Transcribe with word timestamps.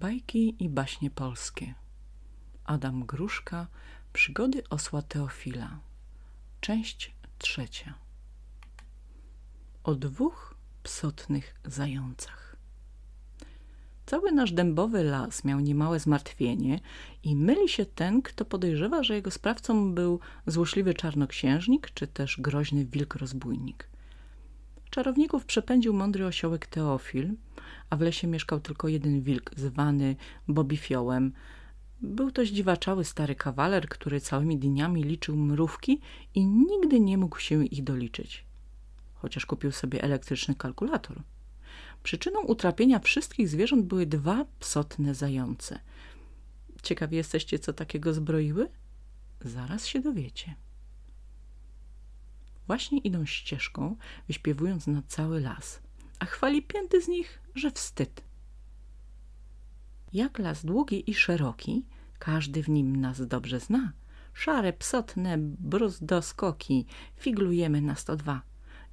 Bajki 0.00 0.64
i 0.64 0.68
baśnie 0.68 1.10
polskie. 1.10 1.74
Adam 2.64 3.06
Gruszka 3.06 3.66
Przygody 4.12 4.62
osła 4.70 5.02
Teofila. 5.02 5.80
Część 6.60 7.14
trzecia. 7.38 7.94
O 9.84 9.94
dwóch 9.94 10.54
psotnych 10.82 11.54
zającach. 11.64 12.56
Cały 14.06 14.32
nasz 14.32 14.52
dębowy 14.52 15.04
las 15.04 15.44
miał 15.44 15.60
niemałe 15.60 16.00
zmartwienie 16.00 16.80
i 17.22 17.36
myli 17.36 17.68
się 17.68 17.86
ten, 17.86 18.22
kto 18.22 18.44
podejrzewa, 18.44 19.02
że 19.02 19.14
jego 19.14 19.30
sprawcą 19.30 19.94
był 19.94 20.20
złośliwy 20.46 20.94
czarnoksiężnik 20.94 21.90
czy 21.94 22.06
też 22.06 22.40
groźny 22.40 22.84
wilk-rozbójnik. 22.84 23.89
Czarowników 24.90 25.44
przepędził 25.44 25.92
mądry 25.92 26.26
osiołek 26.26 26.66
Teofil, 26.66 27.34
a 27.90 27.96
w 27.96 28.00
lesie 28.00 28.26
mieszkał 28.26 28.60
tylko 28.60 28.88
jeden 28.88 29.20
wilk 29.20 29.50
zwany 29.56 30.16
Bobifiołem. 30.48 31.32
Był 32.02 32.30
to 32.30 32.44
zdziwaczały 32.44 33.04
stary 33.04 33.34
kawaler, 33.34 33.88
który 33.88 34.20
całymi 34.20 34.58
dniami 34.58 35.02
liczył 35.02 35.36
mrówki 35.36 36.00
i 36.34 36.46
nigdy 36.46 37.00
nie 37.00 37.18
mógł 37.18 37.38
się 37.38 37.66
ich 37.66 37.84
doliczyć. 37.84 38.44
Chociaż 39.14 39.46
kupił 39.46 39.72
sobie 39.72 40.02
elektryczny 40.02 40.54
kalkulator. 40.54 41.22
Przyczyną 42.02 42.40
utrapienia 42.40 42.98
wszystkich 42.98 43.48
zwierząt 43.48 43.86
były 43.86 44.06
dwa 44.06 44.44
psotne 44.60 45.14
zające. 45.14 45.80
Ciekawi 46.82 47.16
jesteście, 47.16 47.58
co 47.58 47.72
takiego 47.72 48.14
zbroiły? 48.14 48.68
Zaraz 49.40 49.86
się 49.86 50.00
dowiecie. 50.00 50.54
Właśnie 52.70 52.98
idą 52.98 53.26
ścieżką, 53.26 53.96
wyśpiewując 54.26 54.86
na 54.86 55.02
cały 55.08 55.40
las, 55.40 55.80
a 56.18 56.24
chwali 56.24 56.62
pięty 56.62 57.02
z 57.02 57.08
nich, 57.08 57.42
że 57.54 57.70
wstyd. 57.70 58.24
Jak 60.12 60.38
las 60.38 60.64
długi 60.64 61.10
i 61.10 61.14
szeroki, 61.14 61.84
każdy 62.18 62.62
w 62.62 62.68
nim 62.68 62.96
nas 62.96 63.26
dobrze 63.26 63.60
zna. 63.60 63.92
Szare, 64.34 64.72
psotne, 64.72 65.38
bruzdoskoki, 65.38 66.86
figlujemy 67.16 67.80
na 67.80 67.94
sto 67.94 68.16
dwa. 68.16 68.42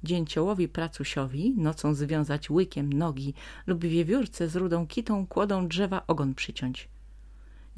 Dzięciołowi 0.04 0.68
pracusiowi 0.68 1.54
nocą 1.56 1.94
związać 1.94 2.50
łykiem 2.50 2.92
nogi 2.92 3.34
lub 3.66 3.84
wiewiórce 3.84 4.48
z 4.48 4.56
rudą 4.56 4.86
kitą 4.86 5.26
kłodą 5.26 5.68
drzewa 5.68 6.06
ogon 6.06 6.34
przyciąć. 6.34 6.88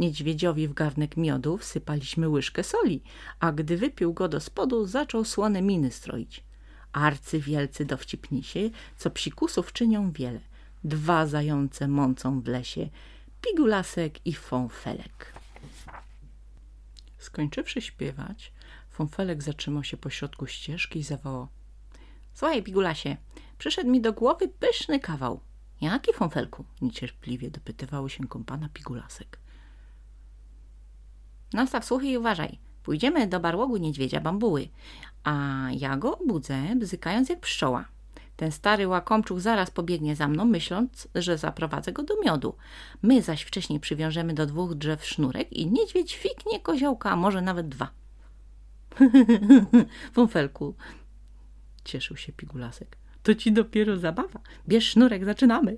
Niedźwiedziowi 0.01 0.69
w 0.69 0.75
garnek 0.75 1.17
miodu 1.17 1.59
wsypaliśmy 1.59 2.29
łyżkę 2.29 2.65
soli, 2.65 3.03
a 3.41 3.53
gdy 3.53 3.77
wypił 3.77 4.13
go 4.15 4.29
do 4.29 4.41
spodu, 4.41 4.87
zaczął 4.87 5.25
słone 5.25 5.63
miny 5.63 5.91
stroić. 5.91 6.45
Arcy 6.93 7.41
wielcy 7.41 7.85
dowcipnisie, 7.85 8.71
co 8.97 9.11
psikusów 9.11 9.73
czynią 9.73 10.13
wiele. 10.13 10.41
Dwa 10.85 11.27
zające 11.27 11.89
mącą 11.89 12.41
w 12.41 12.47
lesie, 12.47 12.89
pigulasek 13.43 14.27
i 14.27 14.35
fonfelek. 14.35 15.33
Skończywszy 17.19 17.81
śpiewać, 17.81 18.53
fonfelek 18.91 19.43
zatrzymał 19.43 19.85
się 19.85 19.97
pośrodku 19.97 20.47
ścieżki 20.47 20.99
i 20.99 21.03
zawołał. 21.03 21.49
Słuchaj, 22.35 22.63
pigulasie, 22.63 23.17
przyszedł 23.59 23.91
mi 23.91 24.01
do 24.01 24.13
głowy 24.13 24.49
pyszny 24.49 25.01
kawał. 25.01 25.41
Jaki 25.81 26.13
fonfelku? 26.13 26.65
Niecierpliwie 26.81 27.51
dopytywały 27.51 28.11
się 28.11 28.29
kompana 28.29 28.69
pigulasek. 28.69 29.39
Nastaw 31.53 31.85
słuchy 31.85 32.07
i 32.07 32.19
uważaj. 32.19 32.59
Pójdziemy 32.83 33.27
do 33.27 33.41
barłogu 33.41 33.77
niedźwiedzia 33.77 34.21
bambuły, 34.21 34.69
a 35.25 35.67
ja 35.79 35.97
go 35.97 36.19
obudzę, 36.19 36.63
bzykając 36.77 37.29
jak 37.29 37.41
pszczoła. 37.41 37.85
Ten 38.37 38.53
stary 38.53 38.89
łakomczuk 38.89 39.41
zaraz 39.41 39.71
pobiegnie 39.71 40.17
za 40.17 40.29
mną, 40.29 40.45
myśląc, 40.45 41.09
że 41.15 41.39
zaprowadzę 41.39 41.93
go 41.93 42.03
do 42.03 42.15
miodu. 42.25 42.55
My 43.03 43.23
zaś 43.23 43.43
wcześniej 43.43 43.81
przywiążemy 43.81 44.35
do 44.35 44.47
dwóch 44.47 44.75
drzew 44.75 45.07
sznurek 45.07 45.53
i 45.53 45.71
niedźwiedź 45.71 46.17
fiknie 46.17 46.61
koziołka, 46.61 47.11
a 47.11 47.17
może 47.17 47.43
nawet 47.43 47.69
dwa. 47.69 47.91
Funfelku, 50.15 50.75
cieszył 51.85 52.17
się 52.17 52.33
pigulasek. 52.33 52.97
To 53.23 53.35
ci 53.35 53.53
dopiero 53.53 53.97
zabawa. 53.99 54.41
Bierz 54.69 54.89
sznurek, 54.89 55.25
zaczynamy. 55.25 55.77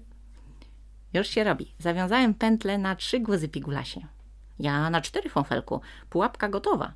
Już 1.15 1.29
się 1.29 1.45
robi. 1.45 1.75
Zawiązałem 1.79 2.35
pętlę 2.35 2.79
na 2.79 2.97
trzy 2.97 3.21
głozy 3.21 3.49
pigulasie. 3.49 4.07
Ja 4.59 4.91
na 4.91 5.01
cztery, 5.01 5.29
Fonfelku. 5.31 5.81
Pułapka 6.11 6.49
gotowa. 6.49 6.95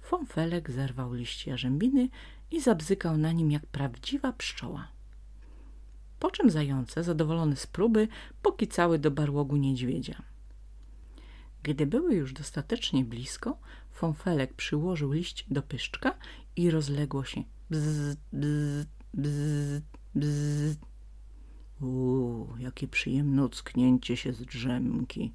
Fonfelek 0.00 0.70
zerwał 0.70 1.14
liść 1.14 1.46
jarzębiny 1.46 2.08
i 2.50 2.60
zabzykał 2.60 3.16
na 3.16 3.32
nim 3.32 3.50
jak 3.50 3.66
prawdziwa 3.66 4.32
pszczoła. 4.32 4.88
Po 6.20 6.30
czym 6.30 6.50
zające, 6.50 7.04
zadowolone 7.04 7.56
z 7.56 7.66
próby, 7.66 8.08
pokicały 8.42 8.98
do 8.98 9.10
barłogu 9.10 9.56
niedźwiedzia. 9.56 10.22
Gdy 11.62 11.86
były 11.86 12.14
już 12.14 12.32
dostatecznie 12.32 13.04
blisko, 13.04 13.58
Fonfelek 13.90 14.54
przyłożył 14.54 15.12
liść 15.12 15.46
do 15.50 15.62
pyszczka 15.62 16.14
i 16.56 16.70
rozległo 16.70 17.24
się 17.24 17.42
bzz, 17.70 18.16
bzz, 18.32 18.86
bzz, 19.14 19.82
bzz. 20.14 20.76
Uuu, 21.80 22.56
jakie 22.58 22.88
przyjemne 22.88 23.44
ocknięcie 23.44 24.16
się 24.16 24.32
z 24.32 24.42
drzemki. 24.42 25.32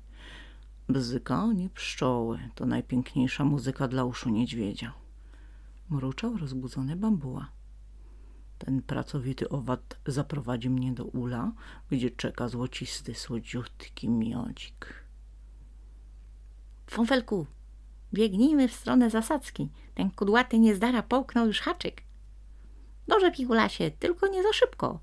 Bzykanie 0.89 1.69
pszczoły 1.69 2.39
to 2.55 2.65
najpiękniejsza 2.65 3.43
muzyka 3.43 3.87
dla 3.87 4.05
uszu 4.05 4.29
niedźwiedzia. 4.29 4.93
Mruczał 5.89 6.37
rozbudzony 6.37 6.95
bambuła. 6.95 7.51
Ten 8.57 8.81
pracowity 8.81 9.49
owad 9.49 9.97
zaprowadzi 10.07 10.69
mnie 10.69 10.93
do 10.93 11.05
ula, 11.05 11.51
gdzie 11.89 12.11
czeka 12.11 12.47
złocisty, 12.47 13.15
słodziutki 13.15 14.09
miodzik. 14.09 15.03
Fąfelku, 16.87 17.47
biegnijmy 18.13 18.67
w 18.67 18.73
stronę 18.73 19.09
zasadzki. 19.09 19.69
Ten 19.95 20.11
kudłaty 20.11 20.59
niezdara 20.59 21.03
połknął 21.03 21.47
już 21.47 21.59
haczyk. 21.59 22.03
Dobrze, 23.07 23.31
pigulasie, 23.31 23.91
tylko 23.91 24.27
nie 24.27 24.43
za 24.43 24.53
szybko. 24.53 24.99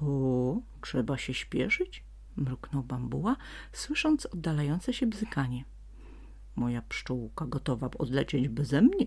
O, 0.00 0.56
trzeba 0.80 1.18
się 1.18 1.34
śpieszyć? 1.34 2.05
Mruknął 2.36 2.82
bambuła, 2.82 3.36
słysząc 3.72 4.26
oddalające 4.26 4.92
się 4.92 5.06
bzykanie. 5.06 5.64
Moja 6.56 6.82
pszczółka 6.82 7.46
gotowa 7.46 7.90
odlecieć 7.98 8.48
beze 8.48 8.82
mnie. 8.82 9.06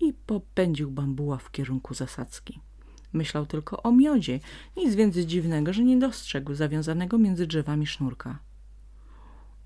I 0.00 0.12
popędził 0.12 0.90
bambuła 0.90 1.38
w 1.38 1.50
kierunku 1.50 1.94
zasadzki. 1.94 2.60
Myślał 3.12 3.46
tylko 3.46 3.82
o 3.82 3.92
miodzie, 3.92 4.40
nic 4.76 4.94
więc 4.94 5.16
dziwnego, 5.16 5.72
że 5.72 5.84
nie 5.84 5.98
dostrzegł 5.98 6.54
zawiązanego 6.54 7.18
między 7.18 7.46
drzewami 7.46 7.86
sznurka. 7.86 8.38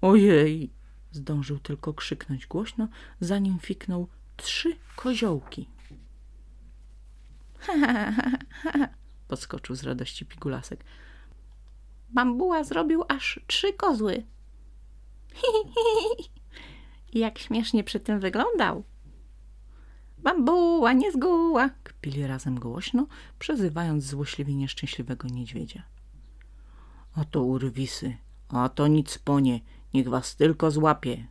Ojej! 0.00 0.70
Zdążył 1.12 1.58
tylko 1.58 1.94
krzyknąć 1.94 2.46
głośno, 2.46 2.88
zanim 3.20 3.58
fiknął 3.58 4.08
trzy 4.36 4.76
koziołki. 4.96 5.68
Ha, 7.66 7.72
ha, 7.80 8.12
ha, 8.12 8.38
ha, 8.62 8.88
podskoczył 9.28 9.76
z 9.76 9.82
radości 9.82 10.26
pigulasek. 10.26 10.84
Bambuła 12.12 12.64
zrobił 12.64 13.04
aż 13.08 13.40
trzy 13.46 13.72
kozły. 13.72 14.24
Jak 17.12 17.38
śmiesznie 17.38 17.84
przy 17.84 18.00
tym 18.00 18.20
wyglądał. 18.20 18.84
Bambuła, 20.18 20.92
nie 20.92 21.12
zguła, 21.12 21.70
kpili 21.82 22.26
razem 22.26 22.60
głośno, 22.60 23.06
przezywając 23.38 24.04
złośliwie 24.04 24.54
nieszczęśliwego 24.54 25.28
niedźwiedzia. 25.28 25.82
A 27.14 27.24
to 27.24 27.42
urwisy, 27.42 28.16
a 28.48 28.68
to 28.68 28.86
nic 28.86 29.18
ponie, 29.18 29.60
niech 29.94 30.08
was 30.08 30.36
tylko 30.36 30.70
złapie. 30.70 31.26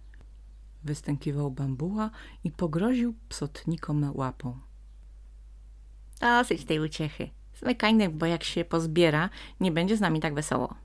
Wystękiwał 0.84 1.52
bambuła 1.52 2.10
i 2.44 2.52
pogroził 2.52 3.16
psotnikom 3.30 4.12
łapą. 4.16 4.60
Dosyć 6.20 6.66
tej 6.66 6.80
uciechy. 6.80 7.30
Zmykajny, 7.62 8.10
bo 8.10 8.26
jak 8.26 8.44
się 8.44 8.66
pozbiera, 8.66 9.30
nie 9.60 9.72
będzie 9.72 9.98
z 9.98 10.02
nami 10.02 10.20
tak 10.20 10.34
wesoło. 10.34 10.76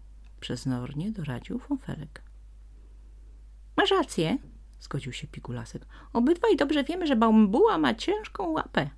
Przeznownie 0.40 1.10
doradził 1.10 1.58
Fonfelek. 1.58 2.22
Masz 3.76 3.90
rację, 3.90 4.38
zgodził 4.80 5.12
się 5.12 5.26
Pigulasek. 5.26 5.86
Obydwaj 6.12 6.56
dobrze 6.56 6.84
wiemy, 6.84 7.06
że 7.06 7.16
bambuła 7.16 7.78
ma 7.78 7.94
ciężką 7.94 8.48
łapę. 8.48 8.90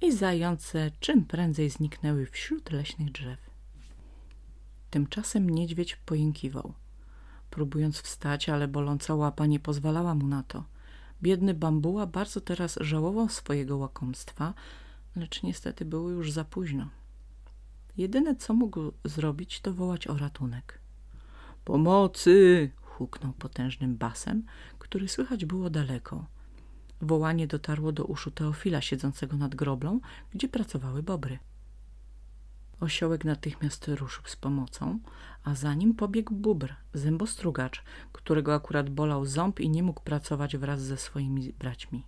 I 0.00 0.12
zające 0.12 0.90
czym 1.00 1.24
prędzej 1.24 1.70
zniknęły 1.70 2.26
wśród 2.26 2.70
leśnych 2.70 3.12
drzew. 3.12 3.50
Tymczasem 4.90 5.50
niedźwiedź 5.50 5.96
pojękiwał. 5.96 6.72
Próbując 7.50 8.00
wstać, 8.00 8.48
ale 8.48 8.68
boląca 8.68 9.14
łapa 9.14 9.46
nie 9.46 9.60
pozwalała 9.60 10.14
mu 10.14 10.26
na 10.26 10.42
to. 10.42 10.64
Biedny 11.22 11.54
bambuła 11.54 12.06
bardzo 12.06 12.40
teraz 12.40 12.78
żałował 12.80 13.28
swojego 13.28 13.76
łakomstwa, 13.76 14.54
lecz 15.16 15.42
niestety 15.42 15.84
było 15.84 16.10
już 16.10 16.32
za 16.32 16.44
późno. 16.44 16.88
Jedyne, 17.96 18.36
co 18.36 18.54
mógł 18.54 18.92
zrobić, 19.04 19.60
to 19.60 19.74
wołać 19.74 20.06
o 20.06 20.18
ratunek. 20.18 20.80
Pomocy! 21.64 22.70
huknął 22.82 23.32
potężnym 23.32 23.96
basem, 23.96 24.42
który 24.78 25.08
słychać 25.08 25.44
było 25.44 25.70
daleko. 25.70 26.26
Wołanie 27.00 27.46
dotarło 27.46 27.92
do 27.92 28.04
uszu 28.04 28.30
Teofila 28.30 28.80
siedzącego 28.80 29.36
nad 29.36 29.54
groblą, 29.54 30.00
gdzie 30.30 30.48
pracowały 30.48 31.02
bobry. 31.02 31.38
Osiołek 32.80 33.24
natychmiast 33.24 33.88
ruszył 33.88 34.24
z 34.26 34.36
pomocą, 34.36 34.98
a 35.44 35.54
za 35.54 35.74
nim 35.74 35.94
pobiegł 35.94 36.34
bubr, 36.34 36.74
zębostrugacz, 36.94 37.82
którego 38.12 38.54
akurat 38.54 38.90
bolał 38.90 39.26
ząb 39.26 39.60
i 39.60 39.70
nie 39.70 39.82
mógł 39.82 40.02
pracować 40.02 40.56
wraz 40.56 40.82
ze 40.82 40.96
swoimi 40.96 41.52
braćmi. 41.52 42.04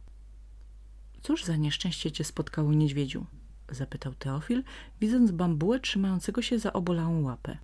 Cóż 1.23 1.45
za 1.45 1.57
nieszczęście 1.57 2.13
cię 2.13 2.25
spotkało, 2.25 2.73
niedźwiedziu? 2.73 3.27
zapytał 3.71 4.15
Teofil, 4.15 4.63
widząc 5.01 5.31
bambułę 5.31 5.81
trzymającego 5.81 6.43
się 6.43 6.59
za 6.59 6.73
obolałą 6.73 7.23
łapę. 7.23 7.59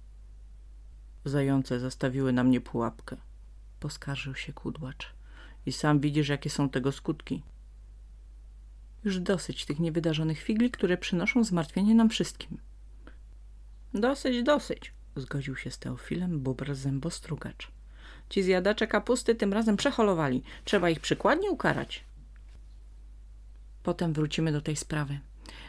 Zające 1.25 1.81
zastawiły 1.81 2.33
na 2.33 2.45
mnie 2.45 2.61
pułapkę, 2.61 3.17
poskarżył 3.81 4.35
się 4.35 4.53
kudłacz. 4.53 5.15
I 5.67 5.73
sam 5.73 6.01
widzisz, 6.01 6.29
jakie 6.29 6.51
są 6.51 6.69
tego 6.69 6.93
skutki. 6.93 7.43
Już 9.05 9.21
dosyć 9.21 9.65
tych 9.65 9.81
niewydarzonych 9.81 10.41
figli, 10.41 10.71
które 10.71 10.97
przynoszą 10.97 11.45
zmartwienie 11.45 11.95
nam 11.95 12.09
wszystkim. 12.09 12.59
Dosyć, 13.95 14.43
dosyć, 14.43 14.93
zgodził 15.17 15.56
się 15.56 15.71
z 15.71 15.79
Teofilem 15.79 16.41
bubr 16.41 16.75
zębostrugacz. 16.75 17.71
Ci 18.29 18.43
zjadacze 18.43 18.87
kapusty 18.87 19.35
tym 19.35 19.53
razem 19.53 19.77
przeholowali. 19.77 20.43
Trzeba 20.65 20.91
ich 20.91 21.01
przykładnie 21.01 21.51
ukarać. 21.51 22.05
Potem 23.85 24.13
wrócimy 24.13 24.53
do 24.53 24.61
tej 24.61 24.77
sprawy. 24.77 25.21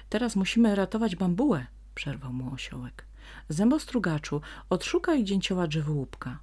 Teraz 0.09 0.35
musimy 0.35 0.75
ratować 0.75 1.15
bambułę, 1.15 1.65
przerwał 1.95 2.33
mu 2.33 2.53
osiołek. 2.53 3.05
Zębostrugaczu, 3.49 4.41
odszukaj 4.69 5.23
dzięcioła 5.23 5.67
drzewołupka. 5.67 6.39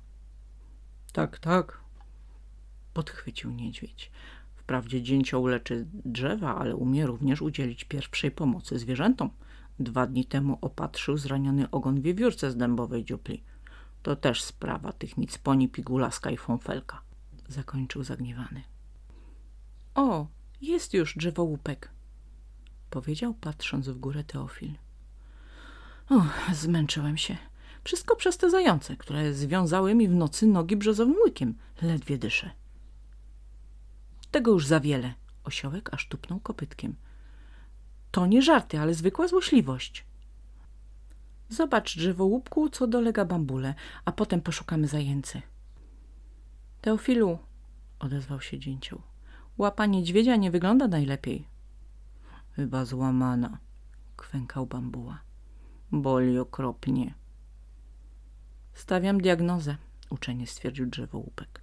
Tak, 1.13 1.39
tak, 1.39 1.81
podchwycił 2.95 3.51
niedźwiedź. 3.51 4.11
Wprawdzie 4.55 5.03
dzięcioł 5.03 5.47
leczy 5.47 5.87
drzewa, 5.93 6.57
ale 6.57 6.77
umie 6.77 7.07
również 7.07 7.43
udzielić 7.43 7.85
pierwszej 7.85 8.31
pomocy 8.31 8.79
zwierzętom. 8.79 9.31
Dwa 9.79 10.07
dni 10.07 10.25
temu 10.25 10.59
opatrzył 10.61 11.17
zraniony 11.17 11.71
ogon 11.71 12.01
wiewiórce 12.01 12.51
z 12.51 12.57
dębowej 12.57 13.05
dziupli. 13.05 13.43
To 14.03 14.17
też 14.17 14.43
sprawa 14.43 14.93
tych 14.93 15.17
nic 15.17 15.39
poni 15.39 15.69
pigulaska 15.69 16.31
i 16.31 16.37
fąfelka. 16.37 17.01
Zakończył 17.49 18.05
zagniewany. 18.05 18.63
O, 19.95 20.27
jest 20.63 20.95
już 20.95 21.17
drzewołupek, 21.17 21.91
powiedział 22.91 23.35
patrząc 23.35 23.89
w 23.89 23.99
górę 23.99 24.25
Teofil. 24.25 24.73
O, 26.11 26.23
zmęczyłem 26.53 27.17
się. 27.17 27.37
Wszystko 27.85 28.17
przez 28.17 28.39
te 28.39 28.51
zające, 28.51 28.97
które 28.97 29.35
związały 29.35 29.95
mi 29.95 30.09
w 30.09 30.15
nocy 30.15 30.47
nogi 30.47 30.77
brzozowym 30.77 31.17
łykiem. 31.25 31.55
Ledwie 31.83 32.19
dyszę. 32.19 32.51
Tego 34.31 34.51
już 34.51 34.67
za 34.67 34.81
wiele. 34.81 35.15
Osiołek 35.45 35.95
aż 35.95 36.09
tupnął 36.09 36.41
kopytkiem. 36.41 36.95
To 38.11 38.27
nie 38.27 38.43
żarty, 38.43 38.81
ale 38.81 38.95
zwykła 38.95 39.29
złośliwość. 39.29 40.05
Zobacz, 41.49 41.97
drzewołupku, 41.97 42.69
co 42.69 42.87
dolega 42.87 43.25
bambule, 43.25 43.75
a 44.05 44.13
potem 44.13 44.41
poszukamy 44.41 44.89
zajęcy. 44.89 45.43
Teofilu, 46.81 47.39
odezwał 47.99 48.41
się 48.41 48.59
dzięcioł. 48.59 49.03
Łapa 49.59 49.87
niedźwiedzia 49.87 50.37
nie 50.37 50.51
wygląda 50.51 50.89
najlepiej. 50.89 51.47
Chyba 52.57 52.85
złamana, 52.85 53.59
kwękał 54.17 54.67
bambuła. 54.67 55.21
Boli 55.93 56.39
okropnie. 56.39 57.15
Stawiam 58.75 59.21
diagnozę, 59.21 59.77
uczenie 60.11 60.47
stwierdził 60.47 60.87
drzewołupek 60.87 61.63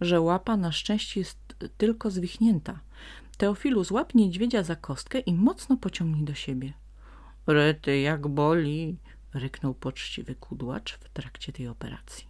że 0.00 0.20
łapa 0.20 0.56
na 0.56 0.72
szczęście 0.72 1.20
jest 1.20 1.38
tylko 1.78 2.10
zwichnięta. 2.10 2.80
Teofilu 3.36 3.84
złap 3.84 4.14
niedźwiedzia 4.14 4.62
za 4.62 4.76
kostkę 4.76 5.18
i 5.18 5.34
mocno 5.34 5.76
pociągnij 5.76 6.24
do 6.24 6.34
siebie. 6.34 6.72
Rety, 7.46 8.00
jak 8.00 8.28
boli, 8.28 8.98
ryknął 9.34 9.74
poczciwy 9.74 10.34
kudłacz 10.34 10.98
w 10.98 11.08
trakcie 11.08 11.52
tej 11.52 11.68
operacji. 11.68 12.26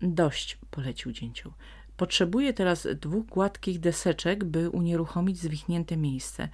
Dość, 0.00 0.58
polecił 0.70 1.12
dzięcioł. 1.12 1.52
Potrzebuję 1.96 2.52
teraz 2.52 2.88
dwóch 3.00 3.26
gładkich 3.26 3.80
deseczek, 3.80 4.44
by 4.44 4.70
unieruchomić 4.70 5.38
zwichnięte 5.38 5.96
miejsce. 5.96 6.48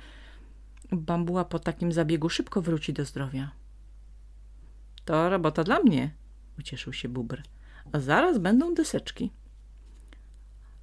Bambuła 0.93 1.45
po 1.45 1.59
takim 1.59 1.93
zabiegu 1.93 2.29
szybko 2.29 2.63
wróci 2.63 2.93
do 2.93 3.05
zdrowia. 3.05 3.51
To 5.05 5.31
robota 5.31 5.65
dla 5.65 5.81
mnie, 5.81 6.11
ucieszył 6.59 6.93
się 6.93 7.09
bubr 7.09 7.43
a 7.93 8.01
zaraz 8.01 8.39
będą 8.39 8.75
deseczki. 8.75 9.31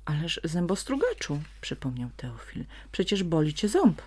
Ależ 0.06 0.40
zębostrugaczu, 0.44 1.42
przypomniał 1.62 2.10
Teofil, 2.18 2.66
przecież 2.92 3.24
boli 3.24 3.54
cię 3.54 3.70
ząb. 3.70 4.02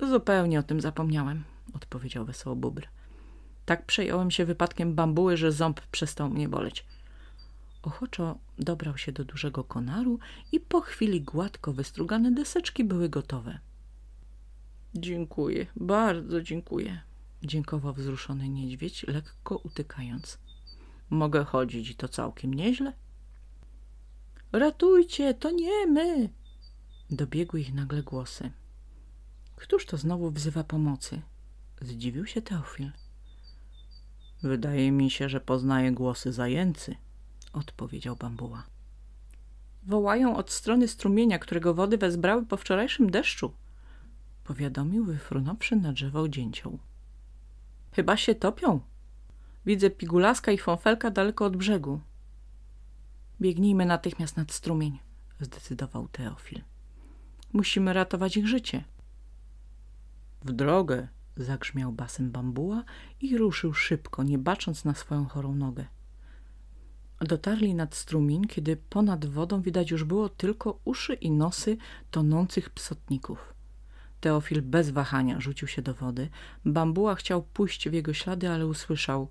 Zupełnie 0.00 0.58
o 0.58 0.62
tym 0.62 0.80
zapomniałem, 0.80 1.44
odpowiedział 1.74 2.24
wesoło 2.24 2.56
Bubr. 2.56 2.82
Tak 3.66 3.86
przejąłem 3.86 4.30
się 4.30 4.44
wypadkiem 4.44 4.94
bambuły, 4.94 5.36
że 5.36 5.52
ząb 5.52 5.80
przestał 5.80 6.30
mnie 6.30 6.48
boleć. 6.48 6.84
Ochoczo 7.86 8.38
dobrał 8.58 8.98
się 8.98 9.12
do 9.12 9.24
dużego 9.24 9.64
konaru 9.64 10.18
i 10.52 10.60
po 10.60 10.80
chwili 10.80 11.22
gładko 11.22 11.72
wystrugane 11.72 12.32
deseczki 12.32 12.84
były 12.84 13.08
gotowe. 13.08 13.58
Dziękuję, 14.94 15.66
bardzo 15.76 16.42
dziękuję, 16.42 17.00
dziękował 17.42 17.94
wzruszony 17.94 18.48
niedźwiedź, 18.48 19.06
lekko 19.08 19.56
utykając. 19.56 20.38
Mogę 21.10 21.44
chodzić 21.44 21.90
i 21.90 21.94
to 21.94 22.08
całkiem 22.08 22.54
nieźle. 22.54 22.92
Ratujcie, 24.52 25.34
to 25.34 25.50
nie 25.50 25.86
my! 25.86 26.28
Dobiegły 27.10 27.60
ich 27.60 27.74
nagle 27.74 28.02
głosy. 28.02 28.50
Któż 29.56 29.86
to 29.86 29.96
znowu 29.96 30.30
wzywa 30.30 30.64
pomocy? 30.64 31.22
Zdziwił 31.80 32.26
się 32.26 32.42
Teofil. 32.42 32.90
Wydaje 34.42 34.92
mi 34.92 35.10
się, 35.10 35.28
że 35.28 35.40
poznaje 35.40 35.92
głosy 35.92 36.32
zajęcy, 36.32 36.96
odpowiedział 37.56 38.16
bambuła. 38.16 38.66
Wołają 39.82 40.36
od 40.36 40.50
strony 40.50 40.88
strumienia, 40.88 41.38
którego 41.38 41.74
wody 41.74 41.98
wezbrały 41.98 42.46
po 42.46 42.56
wczorajszym 42.56 43.10
deszczu, 43.10 43.52
powiadomił 44.44 45.04
wyfrunąwszy 45.04 45.76
na 45.76 45.92
drzewo 45.92 46.28
dzięcioł. 46.28 46.78
Chyba 47.92 48.16
się 48.16 48.34
topią, 48.34 48.80
Widzę 49.66 49.90
pigulaska 49.90 50.52
i 50.52 50.58
fąfelka 50.58 51.10
daleko 51.10 51.44
od 51.44 51.56
brzegu. 51.56 52.00
Biegnijmy 53.40 53.86
natychmiast 53.86 54.36
nad 54.36 54.52
strumień, 54.52 54.98
zdecydował 55.40 56.08
Teofil. 56.08 56.62
Musimy 57.52 57.92
ratować 57.92 58.36
ich 58.36 58.48
życie. 58.48 58.84
W 60.44 60.52
drogę, 60.52 61.08
zagrzmiał 61.36 61.92
basem 61.92 62.30
bambuła 62.30 62.84
i 63.20 63.38
ruszył 63.38 63.74
szybko, 63.74 64.22
nie 64.22 64.38
bacząc 64.38 64.84
na 64.84 64.94
swoją 64.94 65.26
chorą 65.26 65.54
nogę. 65.54 65.86
Dotarli 67.20 67.74
nad 67.74 67.94
strumień, 67.94 68.44
kiedy 68.44 68.76
ponad 68.76 69.26
wodą 69.26 69.62
widać 69.62 69.90
już 69.90 70.04
było 70.04 70.28
tylko 70.28 70.80
uszy 70.84 71.14
i 71.14 71.30
nosy 71.30 71.76
tonących 72.10 72.70
psotników. 72.70 73.54
Teofil 74.20 74.62
bez 74.62 74.90
wahania 74.90 75.40
rzucił 75.40 75.68
się 75.68 75.82
do 75.82 75.94
wody. 75.94 76.28
Bambuła 76.64 77.14
chciał 77.14 77.42
pójść 77.42 77.88
w 77.88 77.92
jego 77.92 78.12
ślady, 78.12 78.50
ale 78.50 78.66
usłyszał– 78.66 79.28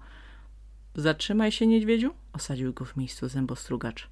Zatrzymaj 0.95 1.51
się, 1.51 1.67
niedźwiedziu, 1.67 2.13
osadził 2.33 2.73
go 2.73 2.85
w 2.85 2.97
miejscu 2.97 3.29
zębostrugacz. 3.29 4.09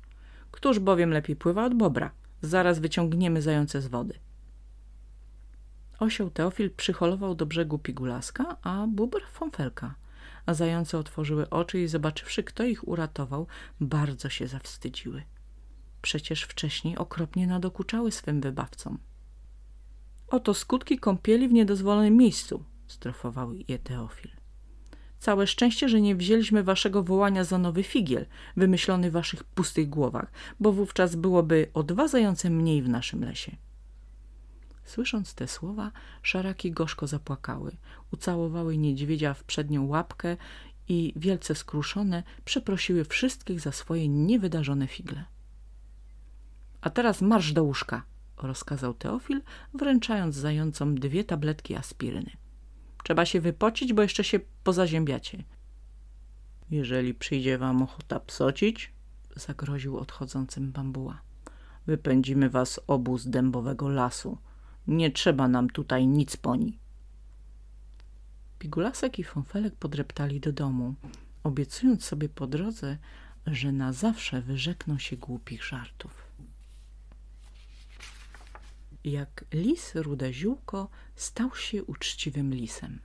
Któż 0.51 0.79
bowiem 0.79 1.09
lepiej 1.09 1.35
pływa 1.35 1.65
od 1.65 1.73
bobra? 1.73 2.11
Zaraz 2.41 2.79
wyciągniemy 2.79 3.41
zające 3.41 3.81
z 3.81 3.87
wody. 3.87 4.13
Osioł 5.99 6.29
Teofil 6.29 6.71
przyholował 6.71 7.35
do 7.35 7.45
brzegu 7.45 7.79
pigulaska, 7.79 8.57
a 8.63 8.87
bubr 8.87 9.21
fąfelka. 9.31 9.95
A 10.45 10.53
zające 10.53 10.97
otworzyły 10.97 11.49
oczy 11.49 11.81
i 11.81 11.87
zobaczywszy, 11.87 12.43
kto 12.43 12.63
ich 12.63 12.87
uratował, 12.87 13.47
bardzo 13.79 14.29
się 14.29 14.47
zawstydziły. 14.47 15.23
Przecież 16.01 16.43
wcześniej 16.43 16.97
okropnie 16.97 17.47
nadokuczały 17.47 18.11
swym 18.11 18.41
wybawcom. 18.41 18.97
Oto 20.27 20.53
skutki 20.53 20.99
kąpieli 20.99 21.47
w 21.47 21.53
niedozwolonym 21.53 22.17
miejscu, 22.17 22.63
strofował 22.87 23.53
je 23.67 23.79
Teofil. 23.79 24.31
Całe 25.19 25.47
szczęście, 25.47 25.89
że 25.89 26.01
nie 26.01 26.15
wzięliśmy 26.15 26.63
waszego 26.63 27.03
wołania 27.03 27.43
za 27.43 27.57
nowy 27.57 27.83
figiel, 27.83 28.25
wymyślony 28.57 29.09
w 29.09 29.13
waszych 29.13 29.43
pustych 29.43 29.89
głowach, 29.89 30.31
bo 30.59 30.71
wówczas 30.71 31.15
byłoby 31.15 31.67
o 31.73 31.83
dwa 31.83 32.07
zające 32.07 32.49
mniej 32.49 32.81
w 32.81 32.89
naszym 32.89 33.23
lesie. 33.23 33.55
Słysząc 34.85 35.35
te 35.35 35.47
słowa, 35.47 35.91
szaraki 36.21 36.71
gorzko 36.71 37.07
zapłakały, 37.07 37.77
ucałowały 38.11 38.77
niedźwiedzia 38.77 39.33
w 39.33 39.43
przednią 39.43 39.87
łapkę 39.87 40.37
i 40.87 41.13
wielce 41.15 41.55
skruszone 41.55 42.23
przeprosiły 42.45 43.05
wszystkich 43.05 43.59
za 43.59 43.71
swoje 43.71 44.09
niewydarzone 44.09 44.87
figle. 44.87 45.25
A 46.81 46.89
teraz 46.89 47.21
marsz 47.21 47.53
do 47.53 47.63
łóżka, 47.63 48.03
rozkazał 48.37 48.93
Teofil, 48.93 49.41
wręczając 49.73 50.35
zającom 50.35 50.95
dwie 50.95 51.23
tabletki 51.23 51.75
aspiryny. 51.75 52.31
Trzeba 53.03 53.25
się 53.25 53.41
wypocić, 53.41 53.93
bo 53.93 54.01
jeszcze 54.01 54.23
się 54.23 54.39
pozaziębiacie. 54.63 55.43
Jeżeli 56.71 57.13
przyjdzie 57.13 57.57
wam 57.57 57.81
ochota 57.81 58.19
psocić, 58.19 58.93
zagroził 59.35 59.97
odchodzącym 59.97 60.71
bambuła. 60.71 61.21
Wypędzimy 61.87 62.49
was 62.49 62.79
obu 62.87 63.17
z 63.17 63.29
dębowego 63.29 63.89
lasu. 63.89 64.37
Nie 64.87 65.11
trzeba 65.11 65.47
nam 65.47 65.69
tutaj 65.69 66.07
nic 66.07 66.37
poni. 66.37 66.79
Pigulasek 68.59 69.19
i 69.19 69.23
Fonfelek 69.23 69.75
podreptali 69.75 70.39
do 70.39 70.51
domu, 70.51 70.95
obiecując 71.43 72.05
sobie 72.05 72.29
po 72.29 72.47
drodze, 72.47 72.97
że 73.47 73.71
na 73.71 73.93
zawsze 73.93 74.41
wyrzekną 74.41 74.97
się 74.99 75.17
głupich 75.17 75.63
żartów. 75.63 76.23
Jak 79.03 79.45
lis 79.53 79.95
rude 79.95 80.33
ziółko 80.33 80.89
stał 81.15 81.55
się 81.55 81.83
uczciwym 81.83 82.53
lisem. 82.53 82.99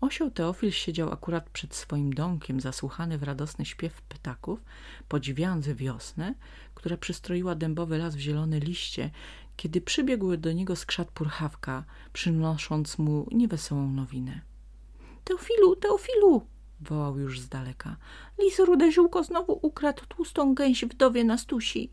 Osioł 0.00 0.30
Teofil 0.30 0.72
siedział 0.72 1.12
akurat 1.12 1.50
przed 1.50 1.74
swoim 1.74 2.12
domkiem, 2.12 2.60
zasłuchany 2.60 3.18
w 3.18 3.22
radosny 3.22 3.64
śpiew 3.64 4.02
ptaków, 4.02 4.60
podziwiając 5.08 5.68
wiosnę, 5.68 6.34
która 6.74 6.96
przystroiła 6.96 7.54
dębowy 7.54 7.98
las 7.98 8.16
w 8.16 8.18
zielone 8.18 8.60
liście, 8.60 9.10
kiedy 9.56 9.80
przybiegł 9.80 10.36
do 10.36 10.52
niego 10.52 10.76
skrzat 10.76 11.10
purchawka, 11.10 11.84
przynosząc 12.12 12.98
mu 12.98 13.26
niewesołą 13.32 13.92
nowinę.– 13.92 14.40
Teofilu, 15.24 15.76
Teofilu!– 15.76 16.46
wołał 16.88 17.18
już 17.18 17.40
z 17.40 17.48
daleka.– 17.48 17.96
Lis 18.42 18.58
rude 18.58 18.92
ziółko 18.92 19.24
znowu 19.24 19.58
ukradł 19.62 20.06
tłustą 20.06 20.54
gęś 20.54 20.84
wdowie 20.84 21.24
na 21.24 21.38
stusi. 21.38 21.90